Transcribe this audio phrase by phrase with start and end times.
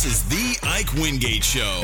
[0.00, 1.82] This is the Ike Wingate Show.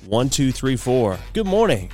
[0.08, 1.20] 1234.
[1.34, 1.92] Good morning.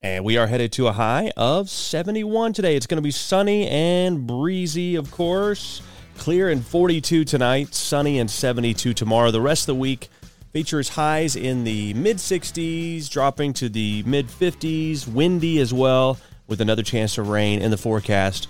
[0.00, 2.76] And we are headed to a high of 71 today.
[2.76, 5.82] It's going to be sunny and breezy, of course.
[6.20, 9.30] Clear and 42 tonight, sunny and 72 tomorrow.
[9.30, 10.10] The rest of the week
[10.52, 16.60] features highs in the mid 60s, dropping to the mid 50s, windy as well, with
[16.60, 18.48] another chance of rain in the forecast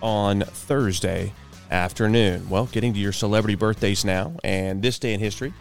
[0.00, 1.32] on Thursday
[1.72, 2.48] afternoon.
[2.48, 5.52] Well, getting to your celebrity birthdays now, and this day in history.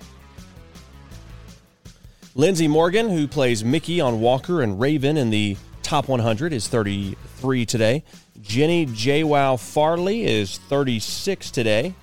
[2.35, 5.57] Lindsay Morgan, who plays Mickey on Walker and Raven in the
[5.87, 8.03] top 100, is 33 today.
[8.41, 11.95] Jenny JWoww Farley is 36 today.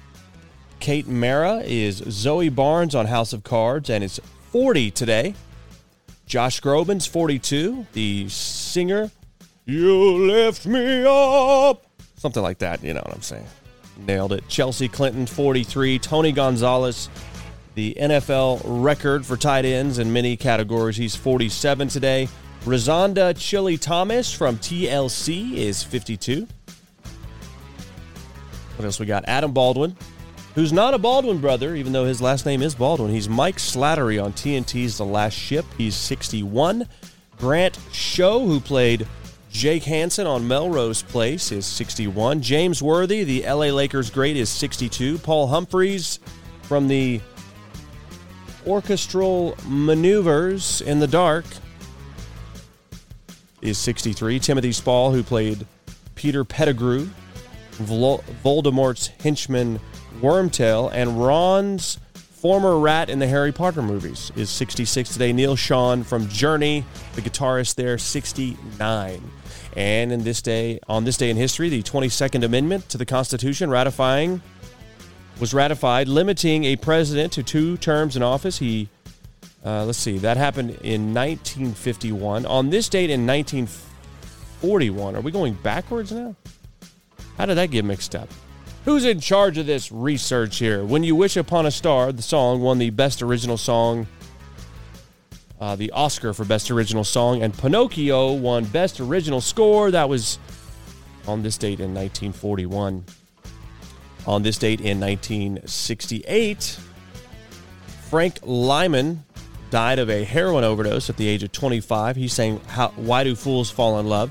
[0.80, 4.18] Kate Mara is Zoe Barnes on House of Cards and is
[4.52, 5.34] 40 today.
[6.26, 7.86] Josh Groban's 42.
[7.92, 9.10] The singer,
[9.66, 11.84] You Lift Me Up.
[12.16, 13.46] Something like that, you know what I'm saying.
[13.98, 14.48] Nailed it.
[14.48, 15.98] Chelsea Clinton, 43.
[15.98, 17.10] Tony Gonzalez,
[17.74, 20.96] the NFL record for tight ends in many categories.
[20.96, 22.28] He's 47 today.
[22.64, 26.48] Rozonda Chilli Thomas from TLC is 52.
[28.76, 29.22] What else we got?
[29.26, 29.94] Adam Baldwin,
[30.54, 33.10] who's not a Baldwin brother, even though his last name is Baldwin.
[33.10, 35.66] He's Mike Slattery on TNT's The Last Ship.
[35.76, 36.88] He's 61.
[37.36, 39.06] Grant Show, who played
[39.50, 42.40] Jake Hanson on Melrose Place, is 61.
[42.40, 45.18] James Worthy, the LA Lakers great, is 62.
[45.18, 46.18] Paul Humphreys
[46.62, 47.20] from the
[48.66, 51.44] Orchestral Maneuvers in the Dark
[53.64, 54.38] is 63.
[54.38, 55.66] Timothy Spall, who played
[56.14, 57.08] Peter Pettigrew,
[57.72, 59.80] Voldemort's henchman
[60.20, 65.32] Wormtail, and Ron's former rat in the Harry Potter movies, is 66 today.
[65.32, 69.30] Neal Schon from Journey, the guitarist there, 69.
[69.76, 73.70] And in this day, on this day in history, the 22nd Amendment to the Constitution
[73.70, 74.40] ratifying
[75.40, 78.58] was ratified, limiting a president to two terms in office.
[78.58, 78.88] He
[79.64, 80.18] uh, let's see.
[80.18, 82.44] That happened in 1951.
[82.44, 86.36] On this date in 1941, are we going backwards now?
[87.38, 88.28] How did that get mixed up?
[88.84, 90.84] Who's in charge of this research here?
[90.84, 94.06] When You Wish Upon a Star, the song won the Best Original Song,
[95.58, 99.90] uh, the Oscar for Best Original Song, and Pinocchio won Best Original Score.
[99.90, 100.38] That was
[101.26, 103.06] on this date in 1941.
[104.26, 106.78] On this date in 1968,
[108.10, 109.24] Frank Lymon
[109.74, 112.14] died of a heroin overdose at the age of 25.
[112.14, 114.30] He sang How, Why Do Fools Fall in Love?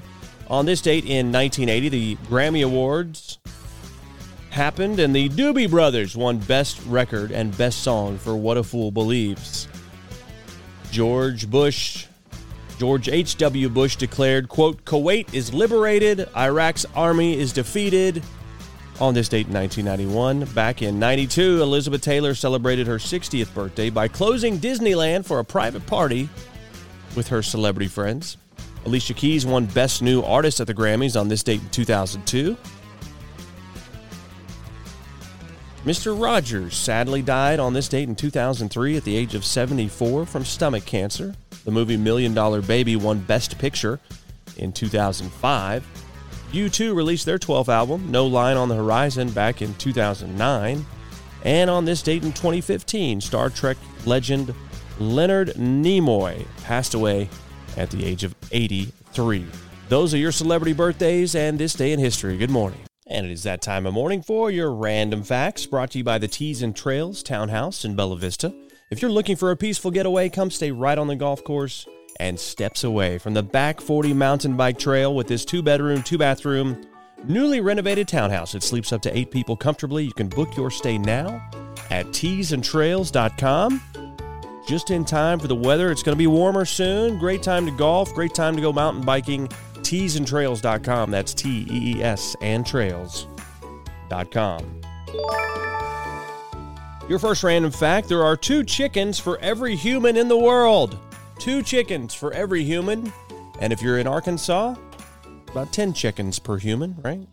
[0.50, 3.40] On this date in 1980, the Grammy Awards
[4.52, 8.90] happened, and the Doobie Brothers won Best Record and Best Song for What a Fool
[8.90, 9.68] Believes.
[10.92, 12.06] George Bush,
[12.80, 13.68] George H.W.
[13.68, 18.24] Bush declared, quote, Kuwait is liberated, Iraq's army is defeated.
[19.00, 24.08] On this date in 1991, back in 92, Elizabeth Taylor celebrated her 60th birthday by
[24.08, 26.30] closing Disneyland for a private party
[27.16, 28.38] with her celebrity friends.
[28.86, 32.56] Alicia Keys won Best New Artist at the Grammys on this date in 2002.
[35.86, 36.20] Mr.
[36.20, 40.86] Rogers sadly died on this date in 2003 at the age of 74 from stomach
[40.86, 41.36] cancer.
[41.66, 44.00] The movie Million Dollar Baby won Best Picture
[44.58, 46.03] in 2005.
[46.54, 50.86] U2 released their 12th album, No Line on the Horizon, back in 2009.
[51.44, 54.54] And on this date in 2015, Star Trek legend
[55.00, 57.28] Leonard Nimoy passed away
[57.76, 59.48] at the age of 83.
[59.90, 62.38] Those are your celebrity birthdays and this day in history.
[62.38, 62.82] Good morning.
[63.08, 66.20] And it is that time of morning for your random facts brought to you by
[66.20, 68.54] the Tees and Trails Townhouse in Bella Vista.
[68.92, 71.88] If you're looking for a peaceful getaway, come stay right on the golf course
[72.20, 76.18] and steps away from the back 40 mountain bike trail with this two bedroom, two
[76.18, 76.86] bathroom,
[77.24, 78.56] newly renovated townhouse.
[78.56, 80.04] It sleeps up to eight people comfortably.
[80.04, 81.50] You can book your stay now
[81.90, 83.82] at teesandtrails.com.
[84.68, 85.92] Just in time for the weather.
[85.92, 87.20] It's going to be warmer soon.
[87.20, 88.14] Great time to golf.
[88.14, 89.48] Great time to go mountain biking.
[89.80, 91.12] Teesandtrails.com.
[91.12, 93.30] That's T E E S and trails.com.
[97.10, 100.98] Your first random fact there are two chickens for every human in the world.
[101.40, 103.12] Two chickens for every human.
[103.60, 104.76] And if you're in Arkansas,
[105.50, 107.28] about 10 chickens per human, right?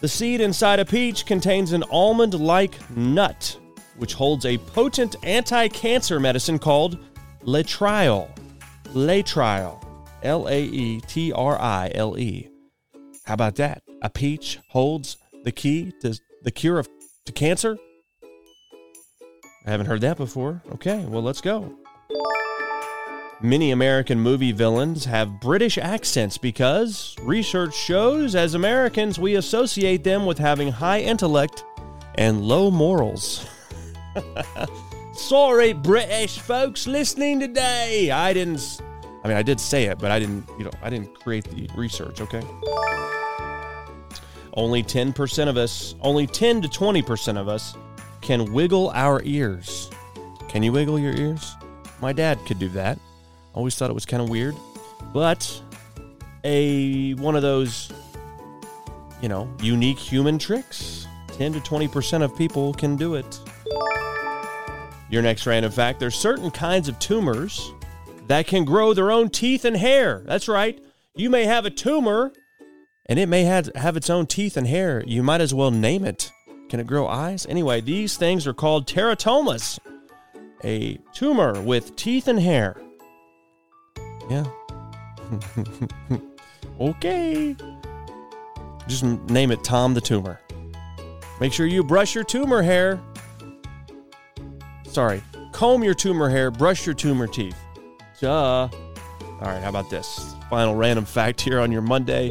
[0.00, 3.58] The seed inside a peach contains an almond like nut,
[3.98, 6.98] which holds a potent anti cancer medicine called
[7.42, 8.30] Laetrile.
[8.94, 9.84] Laetrile.
[10.22, 12.48] L A E T R I L E.
[13.24, 13.82] How about that?
[14.02, 16.88] A peach holds the key to the cure of
[17.26, 17.78] to cancer?
[19.66, 20.62] I haven't heard that before.
[20.72, 21.76] Okay, well, let's go.
[23.42, 30.26] Many American movie villains have British accents because research shows as Americans we associate them
[30.26, 31.64] with having high intellect
[32.16, 33.46] and low morals.
[35.14, 38.10] Sorry, British folks listening today.
[38.10, 38.80] I didn't.
[39.24, 40.48] I mean, I did say it, but I didn't.
[40.58, 42.20] You know, I didn't create the research.
[42.20, 42.42] Okay.
[44.54, 47.74] Only 10% of us, only 10 to 20% of us
[48.20, 49.90] can wiggle our ears.
[50.48, 51.54] Can you wiggle your ears?
[52.00, 52.98] My dad could do that.
[53.54, 54.54] Always thought it was kind of weird.
[55.12, 55.62] But
[56.44, 57.90] a one of those
[59.20, 61.06] you know, unique human tricks.
[61.32, 63.40] 10 to 20% of people can do it.
[65.10, 67.72] Your next random fact there's certain kinds of tumors
[68.26, 70.22] that can grow their own teeth and hair.
[70.26, 70.80] That's right.
[71.16, 72.32] You may have a tumor
[73.06, 75.02] and it may have, have its own teeth and hair.
[75.06, 76.30] You might as well name it.
[76.70, 77.46] Can it grow eyes?
[77.48, 79.80] Anyway, these things are called teratomas,
[80.62, 82.80] a tumor with teeth and hair.
[84.30, 84.44] Yeah.
[86.80, 87.56] okay.
[88.86, 90.40] Just name it Tom the Tumor.
[91.40, 93.00] Make sure you brush your tumor hair.
[94.86, 97.58] Sorry, comb your tumor hair, brush your tumor teeth.
[98.20, 98.28] Duh.
[98.30, 98.70] All
[99.40, 100.34] right, how about this?
[100.48, 102.30] Final random fact here on your Monday.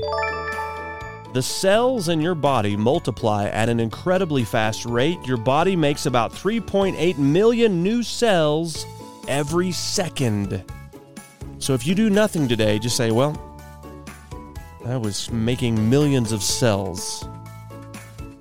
[1.32, 5.20] The cells in your body multiply at an incredibly fast rate.
[5.28, 8.86] Your body makes about 3.8 million new cells
[9.28, 10.64] every second.
[11.60, 13.40] So if you do nothing today, just say, well,
[14.86, 17.28] I was making millions of cells.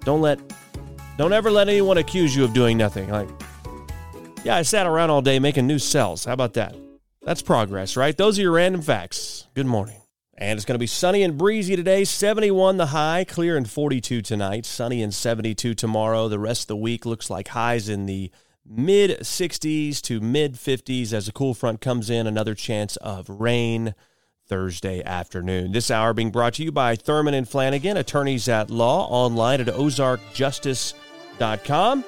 [0.01, 0.41] Don't let
[1.19, 3.11] don't ever let anyone accuse you of doing nothing.
[3.11, 3.29] Like,
[4.45, 6.25] yeah, I sat around all day making new cells.
[6.25, 6.75] How about that?
[7.23, 8.17] That's progress, right?
[8.17, 9.47] Those are your random facts.
[9.55, 10.01] Good morning.
[10.41, 12.05] And it's going to be sunny and breezy today.
[12.05, 14.65] 71 the high, clear and 42 tonight.
[14.65, 16.29] Sunny and 72 tomorrow.
[16.29, 18.31] The rest of the week looks like highs in the
[18.65, 22.29] mid 60s to mid 50s as a cool front comes in.
[22.29, 23.97] Another chance of rain
[24.47, 25.73] Thursday afternoon.
[25.73, 29.67] This hour being brought to you by Thurman and Flanagan, attorneys at law, online at
[29.67, 32.05] ozarkjustice.com,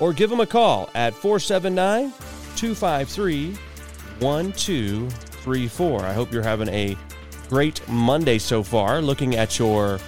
[0.00, 2.10] or give them a call at 479
[2.56, 3.54] 253
[4.18, 6.00] 1234.
[6.00, 6.96] I hope you're having a
[7.48, 9.00] great Monday so far.
[9.00, 9.98] Looking at your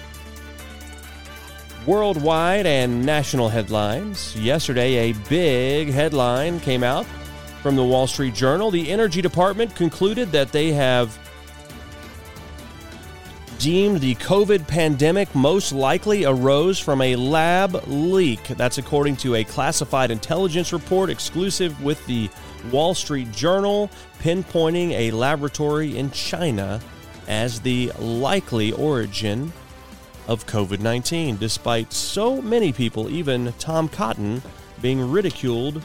[1.85, 4.35] worldwide and national headlines.
[4.35, 7.05] Yesterday, a big headline came out
[7.61, 8.71] from the Wall Street Journal.
[8.71, 11.17] The Energy Department concluded that they have
[13.59, 18.41] deemed the COVID pandemic most likely arose from a lab leak.
[18.49, 22.29] That's according to a classified intelligence report exclusive with the
[22.71, 26.79] Wall Street Journal, pinpointing a laboratory in China
[27.29, 29.53] as the likely origin
[30.27, 34.41] of COVID 19, despite so many people, even Tom Cotton,
[34.81, 35.81] being ridiculed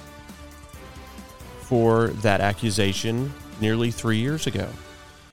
[1.60, 4.68] for that accusation nearly three years ago.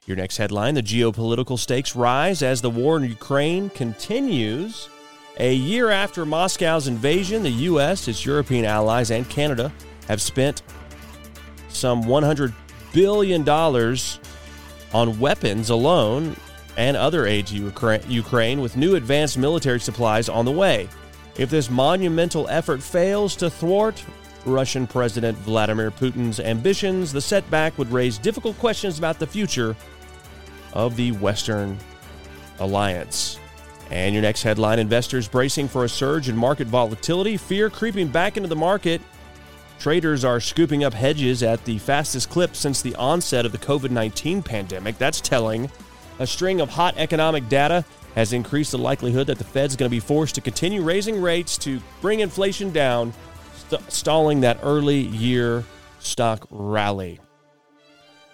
[0.06, 4.90] Your next headline the geopolitical stakes rise as the war in Ukraine continues.
[5.38, 9.72] A year after Moscow's invasion, the U.S., its European allies, and Canada
[10.08, 10.62] have spent
[11.70, 12.54] some $100
[12.94, 13.44] billion
[14.94, 16.36] on weapons alone
[16.78, 17.56] and other aid to
[18.08, 20.88] Ukraine, with new advanced military supplies on the way.
[21.38, 24.04] If this monumental effort fails to thwart
[24.46, 29.76] Russian President Vladimir Putin's ambitions, the setback would raise difficult questions about the future
[30.74, 31.78] of the Western
[32.60, 33.38] alliance.
[33.90, 38.38] And your next headline investors bracing for a surge in market volatility, fear creeping back
[38.38, 39.02] into the market.
[39.82, 43.90] Traders are scooping up hedges at the fastest clip since the onset of the COVID
[43.90, 44.96] 19 pandemic.
[45.00, 45.72] That's telling.
[46.20, 47.84] A string of hot economic data
[48.14, 51.58] has increased the likelihood that the Fed's going to be forced to continue raising rates
[51.58, 53.12] to bring inflation down,
[53.56, 55.64] st- stalling that early year
[55.98, 57.20] stock rally.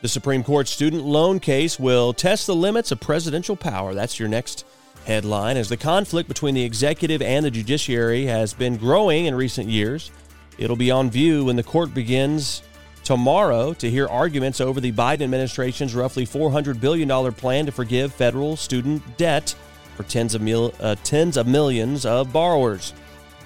[0.01, 3.93] The Supreme Court student loan case will test the limits of presidential power.
[3.93, 4.65] That's your next
[5.05, 5.55] headline.
[5.55, 10.11] As the conflict between the executive and the judiciary has been growing in recent years,
[10.57, 12.63] it'll be on view when the court begins
[13.03, 18.57] tomorrow to hear arguments over the Biden administration's roughly $400 billion plan to forgive federal
[18.57, 19.55] student debt
[19.95, 22.93] for tens of, mil, uh, tens of millions of borrowers.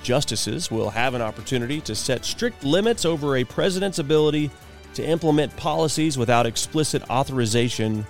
[0.03, 4.49] Justices will have an opportunity to set strict limits over a president's ability
[4.95, 8.05] to implement policies without explicit authorization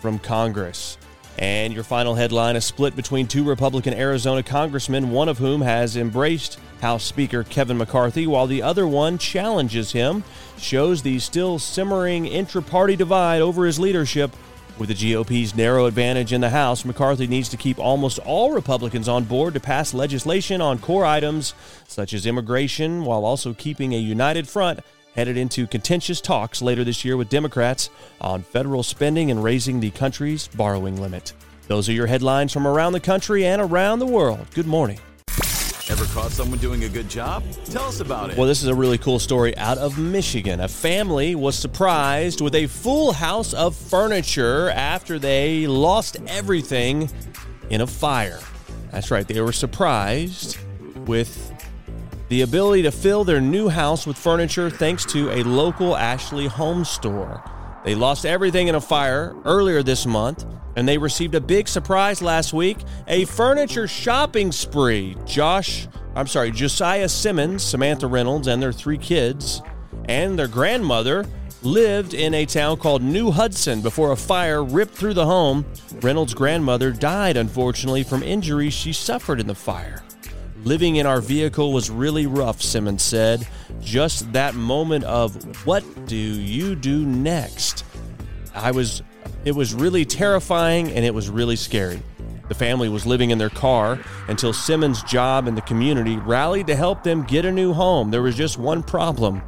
[0.00, 0.98] from Congress.
[1.38, 5.96] And your final headline a split between two Republican Arizona congressmen, one of whom has
[5.96, 10.24] embraced House Speaker Kevin McCarthy, while the other one challenges him,
[10.58, 14.34] shows the still simmering intra party divide over his leadership.
[14.78, 19.08] With the GOP's narrow advantage in the House, McCarthy needs to keep almost all Republicans
[19.08, 21.52] on board to pass legislation on core items
[21.86, 24.80] such as immigration, while also keeping a united front
[25.14, 27.90] headed into contentious talks later this year with Democrats
[28.20, 31.32] on federal spending and raising the country's borrowing limit.
[31.66, 34.46] Those are your headlines from around the country and around the world.
[34.54, 34.98] Good morning.
[35.88, 37.42] Ever caught someone doing a good job?
[37.64, 38.36] Tell us about it.
[38.36, 40.60] Well, this is a really cool story out of Michigan.
[40.60, 47.10] A family was surprised with a full house of furniture after they lost everything
[47.70, 48.38] in a fire.
[48.92, 50.58] That's right, they were surprised
[51.06, 51.49] with
[52.30, 56.84] the ability to fill their new house with furniture thanks to a local Ashley home
[56.84, 57.42] store.
[57.84, 60.46] They lost everything in a fire earlier this month,
[60.76, 65.16] and they received a big surprise last week a furniture shopping spree.
[65.26, 69.60] Josh, I'm sorry, Josiah Simmons, Samantha Reynolds, and their three kids,
[70.04, 71.26] and their grandmother
[71.62, 75.66] lived in a town called New Hudson before a fire ripped through the home.
[76.00, 80.04] Reynolds' grandmother died, unfortunately, from injuries she suffered in the fire.
[80.64, 83.48] Living in our vehicle was really rough, Simmons said.
[83.80, 87.82] Just that moment of what do you do next?
[88.54, 89.02] I was
[89.44, 92.02] it was really terrifying and it was really scary.
[92.48, 93.98] The family was living in their car
[94.28, 98.10] until Simmons' job in the community rallied to help them get a new home.
[98.10, 99.40] There was just one problem.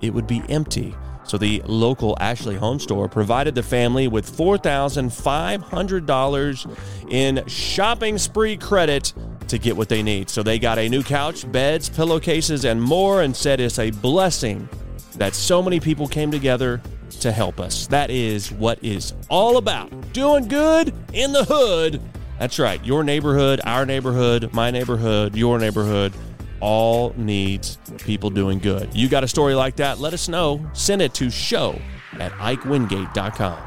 [0.00, 0.96] It would be empty.
[1.24, 6.76] So the local Ashley Home Store provided the family with $4,500
[7.10, 9.12] in shopping spree credit
[9.48, 10.30] to get what they need.
[10.30, 14.68] So they got a new couch, beds, pillowcases, and more, and said it's a blessing
[15.16, 16.80] that so many people came together
[17.20, 17.86] to help us.
[17.88, 19.90] That is what is all about.
[20.12, 22.00] Doing good in the hood.
[22.38, 22.84] That's right.
[22.84, 26.12] Your neighborhood, our neighborhood, my neighborhood, your neighborhood
[26.60, 28.94] all needs people doing good.
[28.94, 29.98] You got a story like that?
[29.98, 30.64] Let us know.
[30.72, 31.80] Send it to show
[32.18, 33.58] at IkeWingate.com.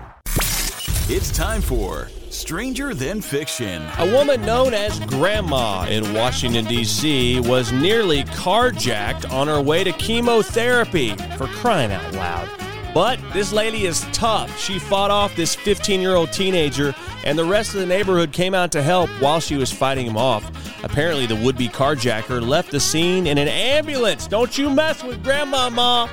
[1.10, 3.86] It's time for Stranger Than Fiction.
[4.00, 9.92] A woman known as Grandma in Washington, D.C., was nearly carjacked on her way to
[9.94, 12.50] chemotherapy for crying out loud.
[12.94, 14.58] But this lady is tough.
[14.60, 16.96] She fought off this 15 year old teenager,
[17.26, 20.18] and the rest of the neighborhood came out to help while she was fighting him
[20.18, 20.50] off.
[20.84, 24.28] Apparently, the would be carjacker left the scene in an ambulance.
[24.28, 26.10] Don't you mess with Grandmama!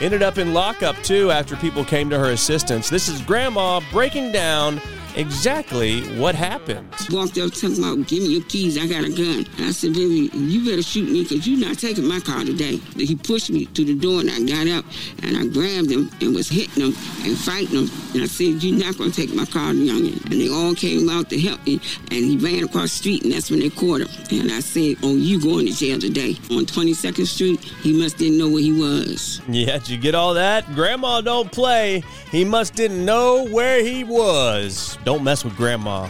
[0.00, 2.88] Ended up in lockup too after people came to her assistance.
[2.88, 4.80] This is Grandma breaking down
[5.16, 6.88] exactly what happened.
[7.10, 9.46] Walked up talking about, give me your keys, I got a gun.
[9.58, 12.76] I said, baby, you better shoot me because you're not taking my car today.
[12.96, 14.84] He pushed me to the door and I got up
[15.22, 17.90] and I grabbed him and was hitting him and fighting him.
[18.14, 20.22] And I said, you're not going to take my car, youngin.
[20.30, 23.32] And they all came out to help me and he ran across the street and
[23.32, 24.08] that's when they caught him.
[24.30, 26.36] And I said, oh, you going to jail today.
[26.50, 29.40] On 22nd Street, he must didn't know where he was.
[29.48, 30.66] Yeah, did you get all that?
[30.74, 32.02] Grandma don't play.
[32.30, 34.96] He must didn't know where he was.
[35.04, 36.08] Don't mess with grandma.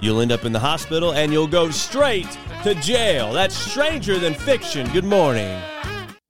[0.00, 2.26] You'll end up in the hospital and you'll go straight
[2.62, 3.32] to jail.
[3.32, 4.90] That's stranger than fiction.
[4.90, 5.60] Good morning.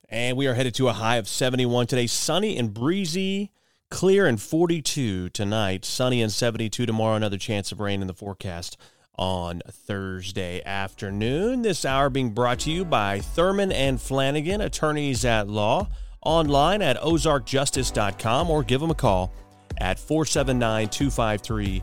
[0.09, 2.06] And we are headed to a high of 71 today.
[2.06, 3.50] Sunny and breezy,
[3.88, 5.85] clear and 42 tonight.
[5.85, 7.14] Sunny and 72 tomorrow.
[7.14, 8.76] Another chance of rain in the forecast
[9.16, 11.62] on Thursday afternoon.
[11.62, 15.88] This hour being brought to you by Thurman and Flanagan, attorneys at law,
[16.21, 19.32] online at ozarkjustice.com or give them a call
[19.82, 21.82] at 479 253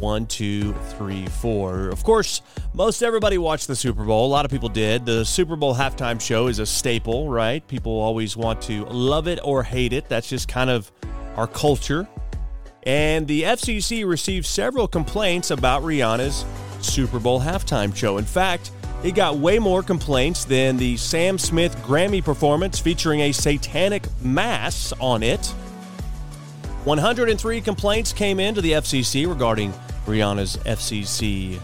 [0.00, 1.88] one, two, three, four.
[1.88, 4.26] Of course, most everybody watched the Super Bowl.
[4.26, 5.04] A lot of people did.
[5.04, 7.66] The Super Bowl halftime show is a staple, right?
[7.66, 10.08] People always want to love it or hate it.
[10.08, 10.92] That's just kind of
[11.36, 12.06] our culture.
[12.84, 16.44] And the FCC received several complaints about Rihanna's
[16.80, 18.18] Super Bowl halftime show.
[18.18, 18.70] In fact,
[19.02, 24.92] it got way more complaints than the Sam Smith Grammy performance featuring a satanic mass
[25.00, 25.52] on it.
[26.88, 29.72] 103 complaints came into the FCC regarding
[30.06, 31.60] Rihanna's FCC.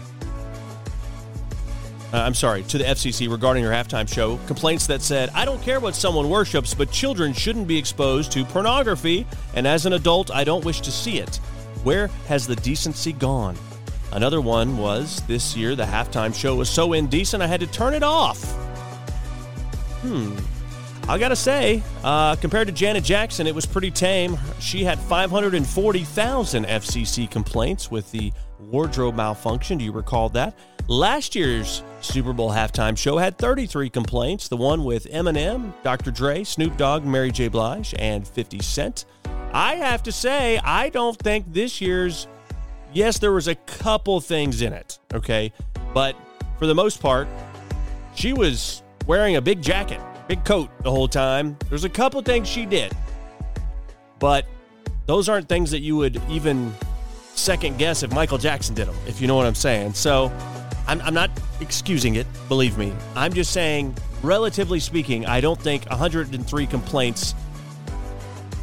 [2.13, 4.37] Uh, I'm sorry, to the FCC regarding her halftime show.
[4.45, 8.45] Complaints that said, I don't care what someone worships, but children shouldn't be exposed to
[8.45, 11.37] pornography, and as an adult, I don't wish to see it.
[11.83, 13.57] Where has the decency gone?
[14.11, 17.95] Another one was this year, the halftime show was so indecent, I had to turn
[17.95, 18.43] it off.
[20.03, 20.37] Hmm.
[21.07, 24.39] I gotta say, uh, compared to Janet Jackson, it was pretty tame.
[24.59, 29.77] She had 540,000 FCC complaints with the wardrobe malfunction.
[29.77, 30.57] Do you recall that?
[30.87, 34.47] Last year's Super Bowl halftime show had 33 complaints.
[34.47, 36.09] The one with Eminem, Dr.
[36.09, 37.49] Dre, Snoop Dogg, Mary J.
[37.49, 39.05] Blige, and 50 Cent.
[39.53, 42.27] I have to say, I don't think this year's.
[42.93, 45.53] Yes, there was a couple things in it, okay,
[45.93, 46.15] but
[46.57, 47.27] for the most part,
[48.15, 51.57] she was wearing a big jacket big coat the whole time.
[51.69, 52.93] There's a couple things she did,
[54.19, 54.45] but
[55.05, 56.73] those aren't things that you would even
[57.35, 59.93] second guess if Michael Jackson did them, if you know what I'm saying.
[59.93, 60.31] So
[60.87, 61.29] I'm, I'm not
[61.61, 62.93] excusing it, believe me.
[63.15, 67.35] I'm just saying, relatively speaking, I don't think 103 complaints.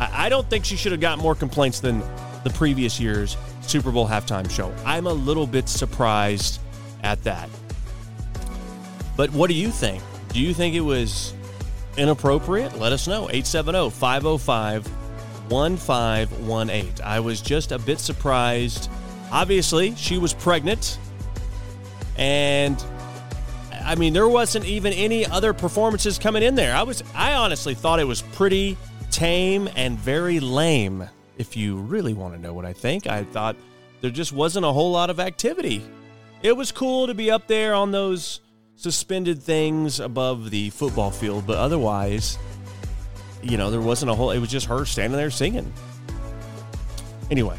[0.01, 2.03] I, I don't think she should have got more complaints than
[2.45, 4.75] the previous year's Super Bowl halftime show.
[4.85, 6.61] I'm a little bit surprised
[7.03, 7.49] at that.
[9.17, 10.03] But what do you think?
[10.29, 11.35] Do you think it was
[11.97, 12.79] inappropriate?
[12.79, 13.29] Let us know.
[13.31, 14.87] 870 505
[15.51, 17.05] 1518.
[17.05, 18.91] I was just a bit surprised.
[19.31, 20.99] Obviously, she was pregnant.
[22.17, 22.83] And
[23.85, 26.75] I mean, there wasn't even any other performances coming in there.
[26.75, 28.77] I was I honestly thought it was pretty
[29.11, 31.09] tame and very lame.
[31.39, 33.57] If you really want to know what I think, I thought
[34.01, 35.83] there just wasn't a whole lot of activity.
[36.43, 38.41] It was cool to be up there on those
[38.83, 42.37] suspended things above the football field, but otherwise,
[43.41, 44.33] you know, there wasn't a whole.
[44.33, 45.73] It was just her standing there singing.
[47.31, 47.57] Anyway,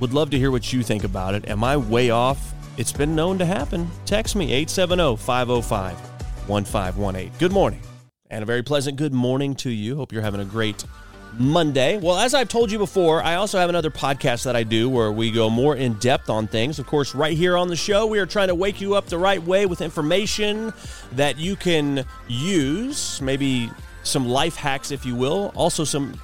[0.00, 1.46] would love to hear what you think about it.
[1.48, 2.54] Am I way off?
[2.78, 3.90] It's been known to happen.
[4.06, 5.98] Text me 870 505
[6.48, 7.38] 1518.
[7.38, 7.82] Good morning,
[8.30, 9.96] and a very pleasant good morning to you.
[9.96, 10.82] Hope you're having a great
[11.38, 11.98] Monday.
[11.98, 15.12] Well, as I've told you before, I also have another podcast that I do where
[15.12, 16.78] we go more in depth on things.
[16.78, 19.18] Of course, right here on the show, we are trying to wake you up the
[19.18, 20.72] right way with information
[21.12, 23.70] that you can use, maybe
[24.02, 26.18] some life hacks, if you will, also some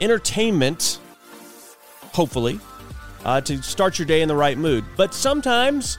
[0.00, 0.98] entertainment,
[2.12, 2.60] hopefully,
[3.24, 4.84] uh, to start your day in the right mood.
[4.96, 5.98] But sometimes,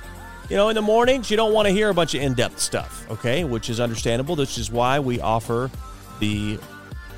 [0.50, 2.60] you know, in the mornings, you don't want to hear a bunch of in depth
[2.60, 4.36] stuff, okay, which is understandable.
[4.36, 5.72] This is why we offer
[6.20, 6.60] the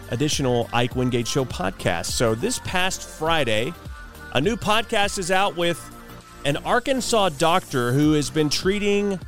[0.09, 2.07] additional Ike Wingate Show podcast.
[2.07, 3.73] So this past Friday,
[4.33, 5.91] a new podcast is out with
[6.45, 9.19] an Arkansas doctor who has been treating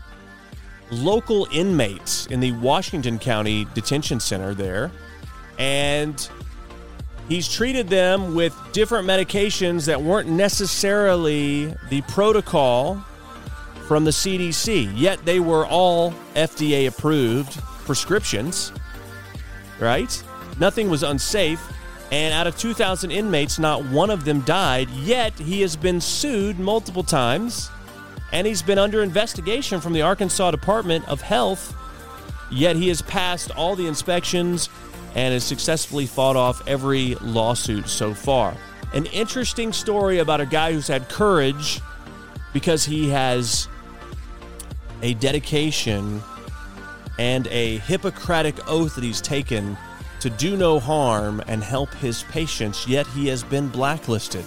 [0.91, 4.91] local inmates in the Washington County Detention Center there.
[5.57, 6.29] And
[7.27, 13.03] he's treated them with different medications that weren't necessarily the protocol
[13.87, 18.73] from the CDC, yet they were all FDA approved prescriptions,
[19.79, 20.23] right?
[20.59, 21.61] Nothing was unsafe,
[22.11, 26.57] and out of 2,000 inmates, not one of them died, yet he has been sued
[26.57, 27.69] multiple times,
[28.31, 31.75] and he's been under investigation from the Arkansas Department of Health,
[32.49, 34.69] yet he has passed all the inspections
[35.15, 38.55] and has successfully fought off every lawsuit so far.
[38.93, 41.81] An interesting story about a guy who's had courage
[42.53, 43.67] because he has
[45.01, 46.21] a dedication
[47.19, 49.77] and a Hippocratic oath that he's taken
[50.19, 54.45] to do no harm and help his patients, yet he has been blacklisted.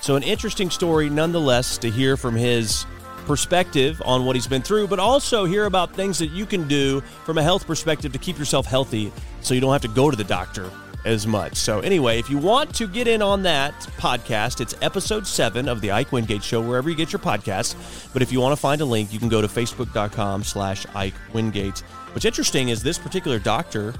[0.00, 2.86] So, an interesting story nonetheless to hear from his
[3.26, 7.00] perspective on what he's been through, but also hear about things that you can do
[7.24, 10.16] from a health perspective to keep yourself healthy so you don't have to go to
[10.16, 10.68] the doctor
[11.04, 11.56] as much.
[11.56, 15.80] So, anyway, if you want to get in on that podcast, it's episode seven of
[15.80, 18.12] the Ike Wingate Show, wherever you get your podcasts.
[18.12, 21.14] But if you want to find a link, you can go to facebook.com slash Ike
[21.32, 21.80] Wingate.
[22.12, 23.94] What's interesting is this particular doctor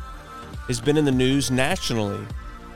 [0.73, 2.27] has been in the news nationally,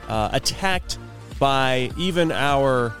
[0.07, 0.99] uh, attacked
[1.39, 2.95] by even our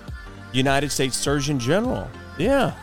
[0.53, 2.09] United States Surgeon General.
[2.37, 2.73] Yeah,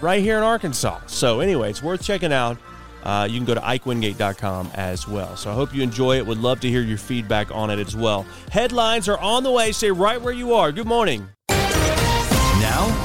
[0.00, 1.00] right here in Arkansas.
[1.06, 2.56] So, anyway, it's worth checking out.
[3.02, 5.36] Uh, you can go to ikewingate.com as well.
[5.36, 6.26] So I hope you enjoy it.
[6.26, 8.26] Would love to hear your feedback on it as well.
[8.50, 9.72] Headlines are on the way.
[9.72, 10.70] Stay right where you are.
[10.70, 11.28] Good morning.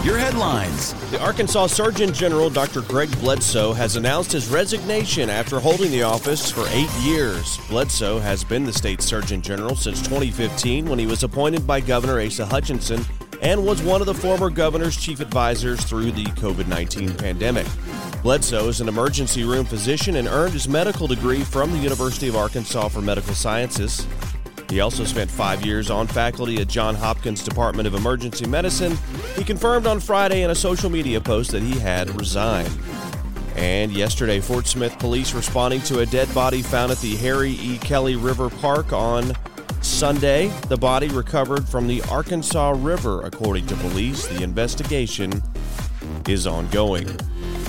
[0.05, 0.93] Your headlines.
[1.09, 2.81] The Arkansas Surgeon General, Dr.
[2.81, 7.57] Greg Bledsoe, has announced his resignation after holding the office for eight years.
[7.69, 12.21] Bledsoe has been the state Surgeon General since 2015 when he was appointed by Governor
[12.21, 13.03] Asa Hutchinson
[13.41, 17.65] and was one of the former governor's chief advisors through the COVID 19 pandemic.
[18.21, 22.35] Bledsoe is an emergency room physician and earned his medical degree from the University of
[22.35, 24.05] Arkansas for Medical Sciences.
[24.69, 28.97] He also spent five years on faculty at Johns Hopkins Department of Emergency Medicine.
[29.35, 32.71] He confirmed on Friday in a social media post that he had resigned.
[33.55, 37.77] And yesterday, Fort Smith police responding to a dead body found at the Harry E.
[37.77, 39.33] Kelley River Park on
[39.81, 40.47] Sunday.
[40.67, 44.27] The body recovered from the Arkansas River, according to police.
[44.27, 45.41] The investigation
[46.27, 47.07] is ongoing.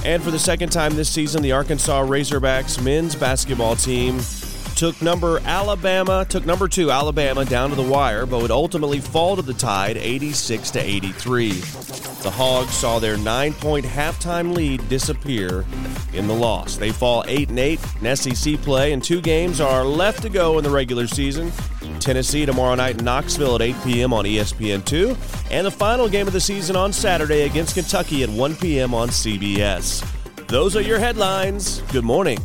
[0.05, 4.19] And for the second time this season, the Arkansas Razorbacks men's basketball team
[4.77, 9.35] took number Alabama, took number two Alabama down to the wire, but would ultimately fall
[9.35, 11.53] to the Tide 86 to 83.
[11.53, 15.65] The Hogs saw their nine-point halftime lead disappear
[16.13, 16.77] in the loss.
[16.77, 20.59] They fall eight and eight in SEC play, and two games are left to go
[20.59, 21.51] in the regular season.
[21.99, 24.13] Tennessee tomorrow night in Knoxville at 8 p.m.
[24.13, 28.29] on E ESPN2, and the final game of the season on Saturday against Kentucky at
[28.29, 28.93] 1 p.m.
[28.93, 30.07] on CBS.
[30.49, 31.81] Those are your headlines.
[31.93, 32.39] Good morning.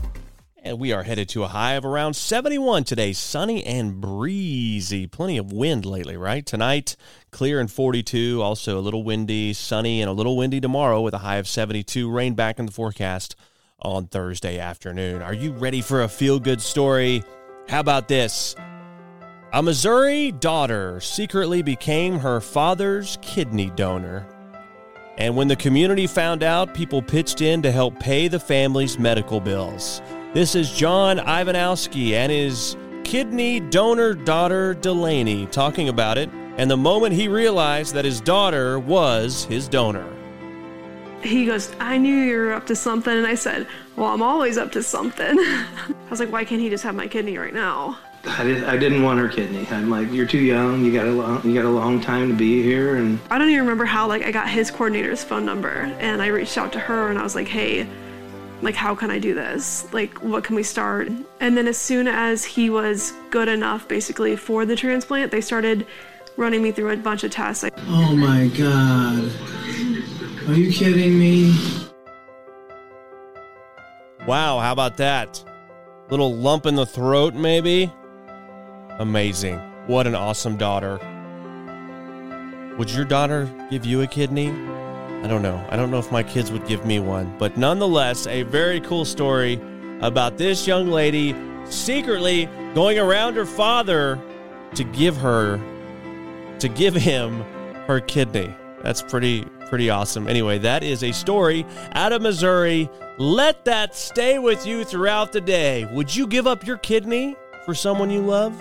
[0.63, 3.13] And we are headed to a high of around 71 today.
[3.13, 5.08] Sunny and breezy.
[5.08, 6.45] Plenty of wind lately, right?
[6.45, 6.95] Tonight,
[7.32, 8.43] clear and 42.
[8.43, 12.12] Also a little windy, sunny, and a little windy tomorrow with a high of 72.
[12.12, 13.36] Rain back in the forecast
[13.80, 15.24] on Thursday afternoon.
[15.24, 17.24] Are you ready for a feel good story?
[17.67, 18.56] How about this?
[19.54, 24.28] A Missouri daughter secretly became her father's kidney donor.
[25.17, 29.39] And when the community found out, people pitched in to help pay the family's medical
[29.39, 30.04] bills.
[30.34, 36.78] This is John Ivanowski and his kidney donor daughter Delaney talking about it and the
[36.78, 40.08] moment he realized that his daughter was his donor.
[41.22, 43.13] He goes, I knew you were up to something.
[43.13, 43.67] And I said,
[43.98, 45.38] Well, I'm always up to something.
[45.38, 45.65] I
[46.10, 47.98] was like, Why can't he just have my kidney right now?
[48.24, 49.67] I, did, I didn't want her kidney.
[49.70, 50.86] I'm like, you're too young.
[50.86, 53.50] You got a long, you got a long time to be here, and I don't
[53.50, 56.80] even remember how like I got his coordinator's phone number and I reached out to
[56.80, 57.86] her and I was like, Hey,
[58.62, 59.91] like how can I do this?
[59.93, 61.10] Like what can we start?
[61.39, 65.86] And then as soon as he was good enough basically for the transplant, they started
[66.38, 67.63] running me through a bunch of tests.
[67.63, 69.32] Like, oh my god,
[70.50, 71.56] are you kidding me?
[74.28, 75.43] Wow, how about that?
[76.10, 77.91] Little lump in the throat, maybe?
[79.00, 79.58] Amazing.
[79.88, 81.00] What an awesome daughter.
[82.78, 84.50] Would your daughter give you a kidney?
[85.23, 85.63] I don't know.
[85.69, 89.05] I don't know if my kids would give me one, but nonetheless, a very cool
[89.05, 89.62] story
[90.01, 94.19] about this young lady secretly going around her father
[94.73, 95.60] to give her
[96.60, 97.41] to give him
[97.86, 98.53] her kidney.
[98.81, 100.27] That's pretty pretty awesome.
[100.27, 102.89] Anyway, that is a story out of Missouri.
[103.17, 105.86] Let that stay with you throughout the day.
[105.93, 108.57] Would you give up your kidney for someone you love?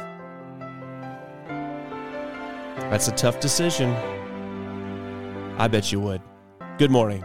[2.76, 3.90] That's a tough decision.
[5.58, 6.22] I bet you would.
[6.80, 7.22] Good morning.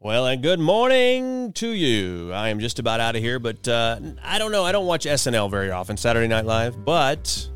[0.00, 2.30] Well, and good morning to you.
[2.30, 4.62] I am just about out of here, but uh, I don't know.
[4.62, 7.48] I don't watch SNL very often, Saturday Night Live, but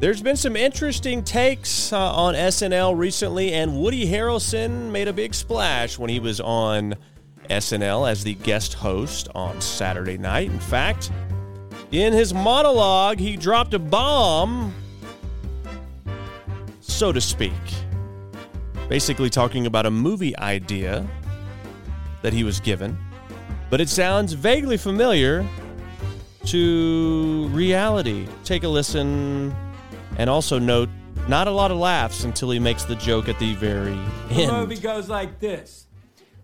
[0.00, 5.32] there's been some interesting takes uh, on SNL recently, and Woody Harrelson made a big
[5.32, 6.94] splash when he was on
[7.48, 10.50] SNL as the guest host on Saturday night.
[10.50, 11.10] In fact,
[11.90, 14.74] in his monologue, he dropped a bomb,
[16.98, 17.52] so to speak.
[18.88, 21.06] Basically, talking about a movie idea
[22.22, 22.98] that he was given,
[23.70, 25.48] but it sounds vaguely familiar
[26.46, 28.26] to reality.
[28.42, 29.54] Take a listen
[30.16, 30.88] and also note
[31.28, 33.92] not a lot of laughs until he makes the joke at the very
[34.30, 34.50] end.
[34.50, 35.86] The movie goes like this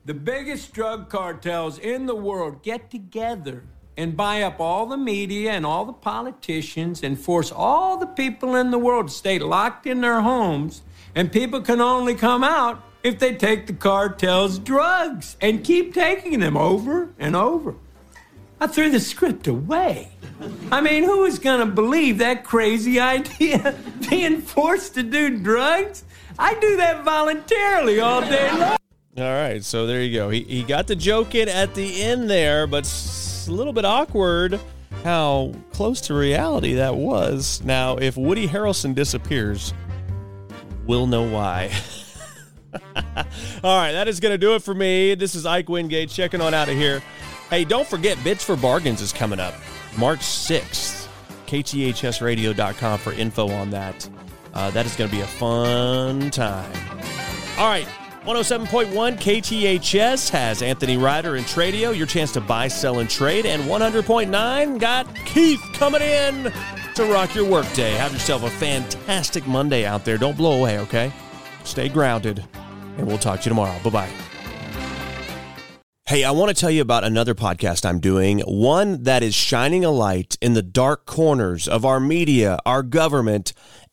[0.05, 3.65] The biggest drug cartels in the world get together
[3.97, 8.57] and buy up all the media and all the politicians and force all the people
[8.57, 10.83] in the world to stay locked in their homes.
[11.15, 16.41] And people can only come out if they take the cartel's drugs and keep taking
[16.41, 17.77] them over and over.
[18.61, 20.11] I threw the script away.
[20.73, 23.79] I mean, who is going to believe that crazy idea?
[24.09, 26.05] Being forced to do drugs?
[26.39, 28.77] I do that voluntarily all day long.
[29.17, 30.31] All right, so there you go.
[30.31, 32.85] He, he got the joke in at the end there, but
[33.45, 34.61] s- a little bit awkward
[35.03, 37.61] how close to reality that was.
[37.65, 39.75] Now, if Woody Harrelson disappears,
[40.87, 41.71] we'll know why.
[43.63, 45.15] All right, that is going to do it for me.
[45.15, 47.03] This is Ike Wingate checking on out of here.
[47.51, 49.55] Hey, don't forget, Bids for Bargains is coming up
[49.99, 51.07] March 6th.
[51.47, 54.09] KTHSradio.com for info on that.
[54.55, 56.73] Uh, that is going to be a fun time.
[57.59, 57.87] All right.
[58.25, 61.95] 107.1 KTHS has Anthony Ryder and Tradio.
[61.95, 63.45] Your chance to buy, sell, and trade.
[63.45, 66.51] And 100.9 got Keith coming in
[66.95, 67.91] to rock your workday.
[67.91, 70.17] Have yourself a fantastic Monday out there.
[70.17, 71.13] Don't blow away, okay?
[71.65, 72.43] Stay grounded.
[72.97, 73.79] And we'll talk to you tomorrow.
[73.85, 74.11] Bye bye.
[76.07, 79.85] Hey, I want to tell you about another podcast I'm doing, one that is shining
[79.85, 83.53] a light in the dark corners of our media, our government,